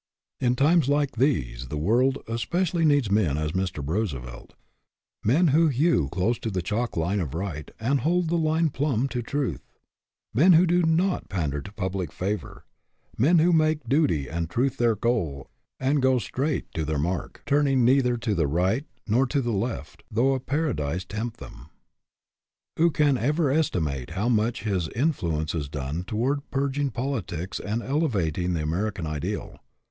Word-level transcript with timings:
In 0.39 0.55
times 0.55 0.89
like 0.89 1.11
these 1.17 1.67
the 1.67 1.77
world 1.77 2.17
especially 2.27 2.85
needs 2.85 3.05
such 3.05 3.11
men 3.13 3.37
as 3.37 3.51
Mr. 3.51 3.87
Roosevelt 3.87 4.55
men 5.23 5.49
who 5.49 5.67
hew 5.67 6.09
close 6.09 6.39
to 6.39 6.49
the 6.49 6.63
chalk 6.63 6.97
line 6.97 7.19
of 7.19 7.35
right 7.35 7.69
and 7.79 7.99
hold 7.99 8.27
the 8.27 8.35
line 8.35 8.71
plumb 8.71 9.07
to 9.09 9.21
truth; 9.21 9.61
men 10.33 10.53
who 10.53 10.65
do 10.65 10.81
not 10.81 11.29
pander 11.29 11.61
to 11.61 11.71
public 11.73 12.11
favor; 12.11 12.65
men 13.15 13.37
who 13.37 13.53
make 13.53 13.87
duty 13.87 14.27
and 14.27 14.49
truth 14.49 14.77
their 14.77 14.95
goal 14.95 15.47
and 15.79 16.01
go 16.01 16.17
straight 16.17 16.65
to 16.73 16.83
their 16.83 16.97
mark, 16.97 17.43
turning 17.45 17.85
neither 17.85 18.17
to 18.17 18.33
the 18.33 18.47
right 18.47 18.85
nor 19.05 19.27
to 19.27 19.39
the 19.39 19.53
left, 19.53 20.01
though 20.09 20.33
a 20.33 20.39
paradise 20.39 21.05
tempt 21.05 21.37
them. 21.39 21.69
Who 22.77 22.89
can 22.89 23.19
ever 23.19 23.51
estimate 23.51 24.09
how 24.09 24.29
much 24.29 24.63
his 24.63 24.87
in 24.87 25.13
fluence 25.13 25.51
has 25.51 25.69
done 25.69 26.05
toward 26.05 26.49
purging 26.49 26.89
politics 26.89 27.59
and 27.59 27.83
elevating 27.83 28.53
the 28.53 28.63
American 28.63 29.05
ideal. 29.05 29.59